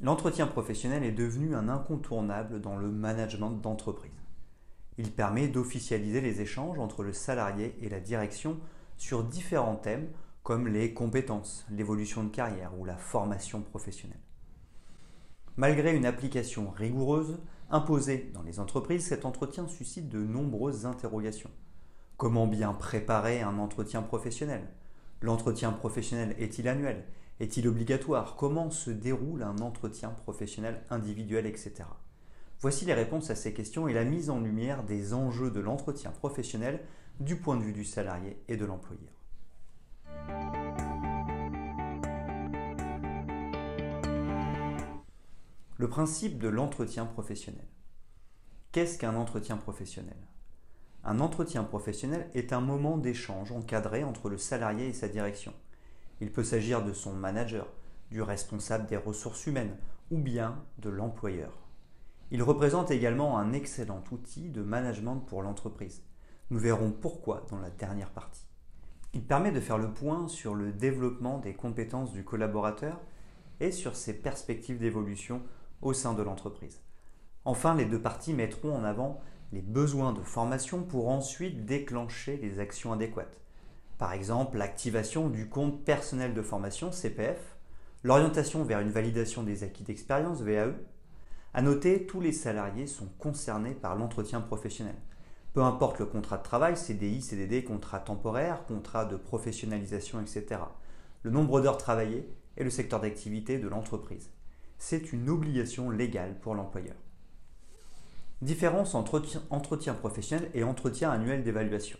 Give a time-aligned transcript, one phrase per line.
[0.00, 4.12] L'entretien professionnel est devenu un incontournable dans le management d'entreprise.
[4.96, 8.60] Il permet d'officialiser les échanges entre le salarié et la direction
[8.96, 10.08] sur différents thèmes
[10.44, 14.20] comme les compétences, l'évolution de carrière ou la formation professionnelle.
[15.56, 21.50] Malgré une application rigoureuse imposée dans les entreprises, cet entretien suscite de nombreuses interrogations.
[22.16, 24.68] Comment bien préparer un entretien professionnel?
[25.20, 27.04] L'entretien professionnel est-il annuel?
[27.40, 28.36] Est-il obligatoire?
[28.36, 31.84] Comment se déroule un entretien professionnel individuel, etc.
[32.60, 36.10] Voici les réponses à ces questions et la mise en lumière des enjeux de l'entretien
[36.10, 36.80] professionnel
[37.20, 39.12] du point de vue du salarié et de l'employeur.
[45.76, 47.68] Le principe de l'entretien professionnel.
[48.72, 50.18] Qu'est-ce qu'un entretien professionnel?
[51.04, 55.54] Un entretien professionnel est un moment d'échange encadré entre le salarié et sa direction
[56.20, 57.66] il peut s'agir de son manager,
[58.10, 59.76] du responsable des ressources humaines
[60.10, 61.52] ou bien de l'employeur.
[62.30, 66.02] Il représente également un excellent outil de management pour l'entreprise.
[66.50, 68.46] Nous verrons pourquoi dans la dernière partie.
[69.14, 73.00] Il permet de faire le point sur le développement des compétences du collaborateur
[73.60, 75.42] et sur ses perspectives d'évolution
[75.80, 76.80] au sein de l'entreprise.
[77.44, 79.20] Enfin, les deux parties mettront en avant
[79.52, 83.40] les besoins de formation pour ensuite déclencher les actions adéquates.
[83.98, 87.56] Par exemple, l'activation du compte personnel de formation, CPF,
[88.04, 90.72] l'orientation vers une validation des acquis d'expérience, VAE.
[91.52, 94.94] À noter, tous les salariés sont concernés par l'entretien professionnel.
[95.52, 100.60] Peu importe le contrat de travail, CDI, CDD, contrat temporaire, contrat de professionnalisation, etc.
[101.22, 104.30] Le nombre d'heures travaillées et le secteur d'activité de l'entreprise.
[104.78, 106.94] C'est une obligation légale pour l'employeur.
[108.42, 109.20] Différence entre
[109.50, 111.98] entretien professionnel et entretien annuel d'évaluation.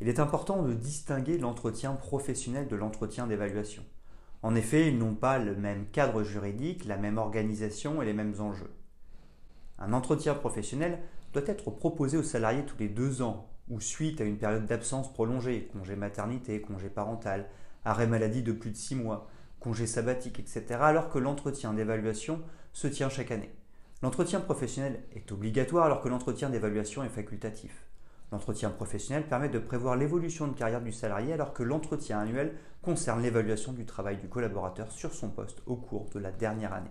[0.00, 3.82] Il est important de distinguer l'entretien professionnel de l'entretien d'évaluation.
[4.42, 8.34] En effet, ils n'ont pas le même cadre juridique, la même organisation et les mêmes
[8.38, 8.70] enjeux.
[9.78, 11.00] Un entretien professionnel
[11.32, 15.12] doit être proposé aux salariés tous les deux ans ou suite à une période d'absence
[15.12, 17.48] prolongée, congé maternité, congé parental,
[17.84, 19.28] arrêt maladie de plus de six mois,
[19.60, 22.40] congé sabbatique, etc., alors que l'entretien d'évaluation
[22.72, 23.50] se tient chaque année.
[24.02, 27.88] L'entretien professionnel est obligatoire alors que l'entretien d'évaluation est facultatif.
[28.30, 33.22] L'entretien professionnel permet de prévoir l'évolution de carrière du salarié alors que l'entretien annuel concerne
[33.22, 36.90] l'évaluation du travail du collaborateur sur son poste au cours de la dernière année.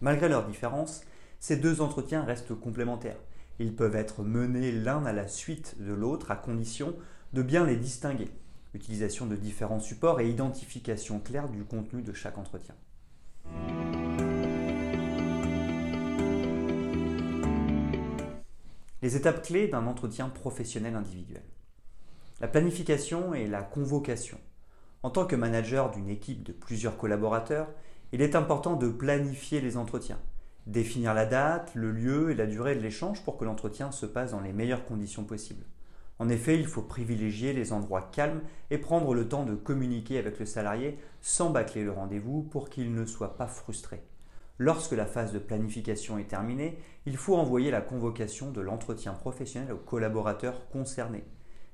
[0.00, 1.02] Malgré leurs différences,
[1.40, 3.18] ces deux entretiens restent complémentaires.
[3.58, 6.94] Ils peuvent être menés l'un à la suite de l'autre à condition
[7.32, 8.30] de bien les distinguer.
[8.74, 12.74] Utilisation de différents supports et identification claire du contenu de chaque entretien.
[19.02, 21.42] Les étapes clés d'un entretien professionnel individuel.
[22.40, 24.38] La planification et la convocation.
[25.02, 27.66] En tant que manager d'une équipe de plusieurs collaborateurs,
[28.12, 30.20] il est important de planifier les entretiens,
[30.68, 34.30] définir la date, le lieu et la durée de l'échange pour que l'entretien se passe
[34.30, 35.66] dans les meilleures conditions possibles.
[36.20, 40.38] En effet, il faut privilégier les endroits calmes et prendre le temps de communiquer avec
[40.38, 44.00] le salarié sans bâcler le rendez-vous pour qu'il ne soit pas frustré.
[44.58, 49.72] Lorsque la phase de planification est terminée, il faut envoyer la convocation de l'entretien professionnel
[49.72, 51.24] aux collaborateurs concernés.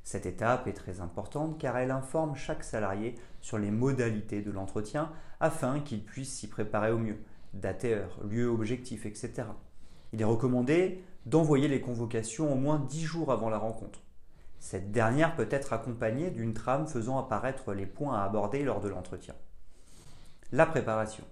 [0.05, 5.13] Cette étape est très importante car elle informe chaque salarié sur les modalités de l'entretien
[5.39, 7.19] afin qu'il puisse s'y préparer au mieux,
[7.53, 9.43] date et heure, lieu, objectif, etc.
[10.13, 14.01] Il est recommandé d'envoyer les convocations au moins 10 jours avant la rencontre.
[14.61, 18.89] Cette dernière peut être accompagnée d'une trame faisant apparaître les points à aborder lors de
[18.89, 19.35] l'entretien.
[20.53, 21.25] La préparation.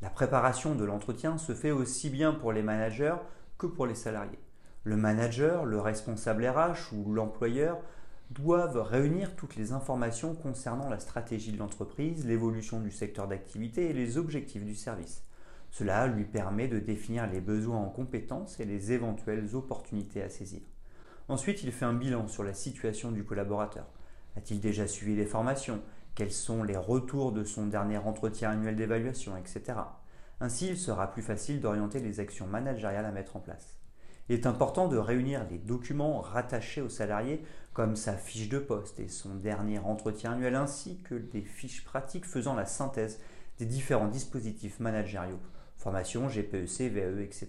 [0.00, 3.16] La préparation de l'entretien se fait aussi bien pour les managers
[3.58, 4.38] que pour les salariés.
[4.84, 7.78] Le manager, le responsable RH ou l'employeur
[8.30, 13.92] doivent réunir toutes les informations concernant la stratégie de l'entreprise, l'évolution du secteur d'activité et
[13.92, 15.24] les objectifs du service.
[15.70, 20.62] Cela lui permet de définir les besoins en compétences et les éventuelles opportunités à saisir.
[21.26, 23.86] Ensuite, il fait un bilan sur la situation du collaborateur.
[24.36, 25.82] A-t-il déjà suivi les formations?
[26.14, 29.78] Quels sont les retours de son dernier entretien annuel d'évaluation, etc.
[30.40, 33.78] Ainsi, il sera plus facile d'orienter les actions managériales à mettre en place.
[34.28, 39.00] Il est important de réunir les documents rattachés au salarié, comme sa fiche de poste
[39.00, 43.20] et son dernier entretien annuel, ainsi que des fiches pratiques faisant la synthèse
[43.58, 45.40] des différents dispositifs managériaux,
[45.76, 47.48] formation, GPEC, VAE, etc.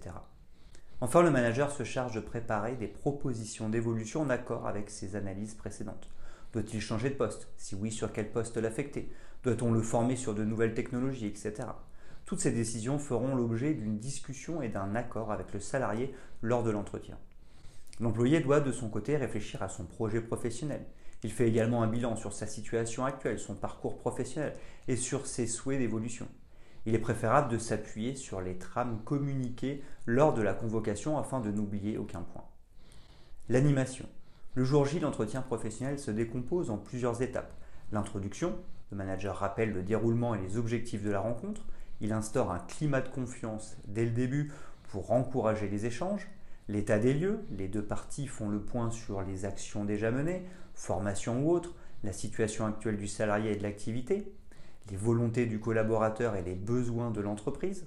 [1.02, 5.56] Enfin, le manager se charge de préparer des propositions d'évolution en accord avec ses analyses
[5.56, 6.10] précédentes.
[6.54, 7.48] Doit-il changer de poste?
[7.57, 9.12] Si oui, sur quel poste l'affecter?
[9.44, 11.54] Doit-on le former sur de nouvelles technologies, etc.
[12.25, 16.72] Toutes ces décisions feront l'objet d'une discussion et d'un accord avec le salarié lors de
[16.72, 17.18] l'entretien.
[18.00, 20.86] L'employé doit de son côté réfléchir à son projet professionnel.
[21.24, 24.56] Il fait également un bilan sur sa situation actuelle, son parcours professionnel
[24.88, 26.28] et sur ses souhaits d'évolution
[26.86, 31.52] il est préférable de s'appuyer sur les trames communiquées lors de la convocation afin de
[31.52, 32.45] n'oublier aucun point.
[33.48, 34.07] L'animation.
[34.56, 37.54] Le jour J, l'entretien professionnel se décompose en plusieurs étapes.
[37.92, 38.56] L'introduction,
[38.92, 41.66] le manager rappelle le déroulement et les objectifs de la rencontre,
[42.01, 44.51] il instaure un climat de confiance dès le début
[44.90, 46.28] pour encourager les échanges,
[46.68, 50.44] l'état des lieux, les deux parties font le point sur les actions déjà menées,
[50.74, 54.34] formation ou autre, la situation actuelle du salarié et de l'activité,
[54.90, 57.86] les volontés du collaborateur et les besoins de l'entreprise.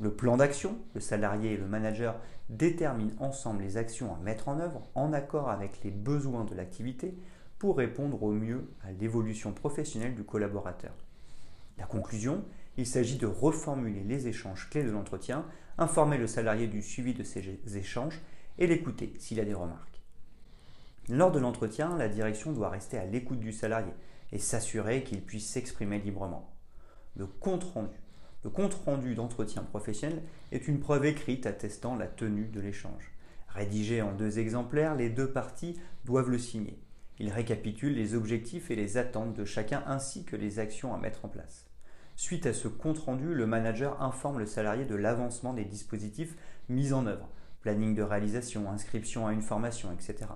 [0.00, 4.60] Le plan d'action, le salarié et le manager déterminent ensemble les actions à mettre en
[4.60, 7.18] œuvre en accord avec les besoins de l'activité
[7.58, 10.94] pour répondre au mieux à l'évolution professionnelle du collaborateur.
[11.78, 12.44] La conclusion,
[12.76, 15.44] il s'agit de reformuler les échanges clés de l'entretien,
[15.78, 18.20] informer le salarié du suivi de ces échanges
[18.58, 20.00] et l'écouter s'il a des remarques.
[21.08, 23.92] Lors de l'entretien, la direction doit rester à l'écoute du salarié,
[24.30, 26.52] et s'assurer qu'il puisse s'exprimer librement.
[27.16, 27.96] Le compte-rendu.
[28.48, 30.22] Le compte-rendu d'entretien professionnel
[30.52, 33.12] est une preuve écrite attestant la tenue de l'échange.
[33.48, 36.80] Rédigé en deux exemplaires, les deux parties doivent le signer.
[37.18, 41.26] Il récapitule les objectifs et les attentes de chacun ainsi que les actions à mettre
[41.26, 41.66] en place.
[42.16, 46.34] Suite à ce compte-rendu, le manager informe le salarié de l'avancement des dispositifs
[46.70, 47.28] mis en œuvre,
[47.60, 50.30] planning de réalisation, inscription à une formation, etc.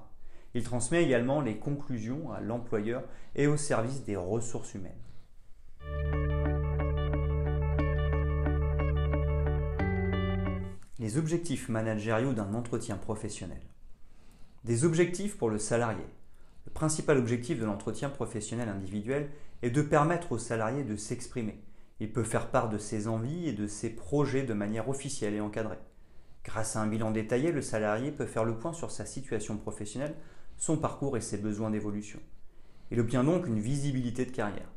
[0.52, 3.04] Il transmet également les conclusions à l'employeur
[3.36, 4.92] et au service des ressources humaines.
[11.02, 13.60] Les objectifs managériaux d'un entretien professionnel.
[14.62, 16.04] Des objectifs pour le salarié.
[16.64, 19.28] Le principal objectif de l'entretien professionnel individuel
[19.62, 21.60] est de permettre au salarié de s'exprimer.
[21.98, 25.40] Il peut faire part de ses envies et de ses projets de manière officielle et
[25.40, 25.80] encadrée.
[26.44, 30.14] Grâce à un bilan détaillé, le salarié peut faire le point sur sa situation professionnelle
[30.56, 32.20] son parcours et ses besoins d'évolution.
[32.92, 34.70] Il obtient donc une visibilité de carrière.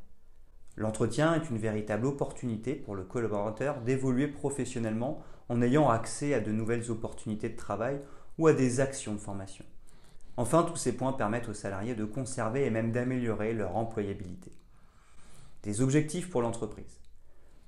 [0.77, 6.51] L'entretien est une véritable opportunité pour le collaborateur d'évoluer professionnellement en ayant accès à de
[6.51, 8.01] nouvelles opportunités de travail
[8.38, 9.66] ou à des actions de formation.
[10.38, 14.51] Enfin, tous ces points permettent aux salariés de conserver et même d'améliorer leur employabilité.
[15.63, 17.00] Des objectifs pour l'entreprise.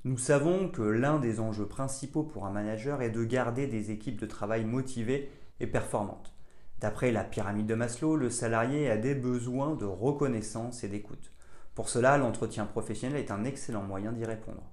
[0.04, 4.20] Nous savons que l'un des enjeux principaux pour un manager est de garder des équipes
[4.20, 6.34] de travail motivées et performantes.
[6.80, 11.32] D'après la pyramide de Maslow, le salarié a des besoins de reconnaissance et d'écoute.
[11.78, 14.64] Pour cela, l'entretien professionnel est un excellent moyen d'y répondre.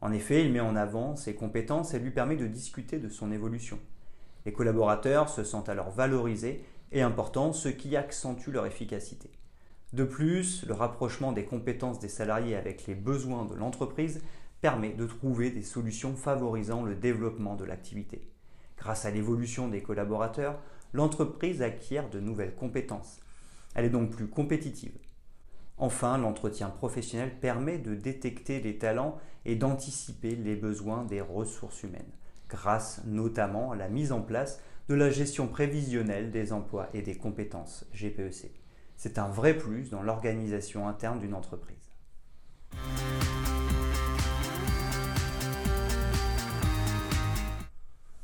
[0.00, 3.32] En effet, il met en avant ses compétences et lui permet de discuter de son
[3.32, 3.80] évolution.
[4.46, 9.32] Les collaborateurs se sentent alors valorisés et importants, ce qui accentue leur efficacité.
[9.92, 14.22] De plus, le rapprochement des compétences des salariés avec les besoins de l'entreprise
[14.60, 18.30] permet de trouver des solutions favorisant le développement de l'activité.
[18.76, 20.60] Grâce à l'évolution des collaborateurs,
[20.92, 23.18] l'entreprise acquiert de nouvelles compétences.
[23.74, 24.92] Elle est donc plus compétitive.
[25.78, 32.12] Enfin, l'entretien professionnel permet de détecter les talents et d'anticiper les besoins des ressources humaines,
[32.48, 37.16] grâce notamment à la mise en place de la gestion prévisionnelle des emplois et des
[37.16, 38.52] compétences GPEC.
[38.96, 41.92] C'est un vrai plus dans l'organisation interne d'une entreprise.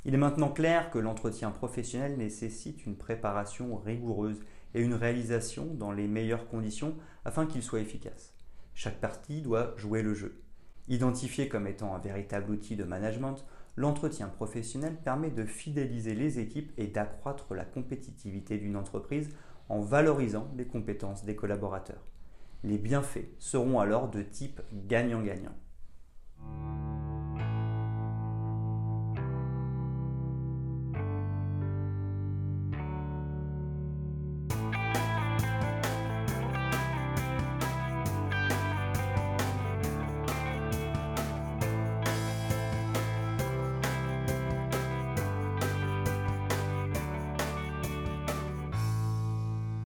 [0.04, 4.40] Il est maintenant clair que l'entretien professionnel nécessite une préparation rigoureuse
[4.78, 6.94] et une réalisation dans les meilleures conditions
[7.24, 8.32] afin qu'il soit efficace.
[8.74, 10.40] Chaque partie doit jouer le jeu.
[10.86, 13.44] Identifié comme étant un véritable outil de management,
[13.76, 19.30] l'entretien professionnel permet de fidéliser les équipes et d'accroître la compétitivité d'une entreprise
[19.68, 22.04] en valorisant les compétences des collaborateurs.
[22.62, 25.56] Les bienfaits seront alors de type gagnant-gagnant.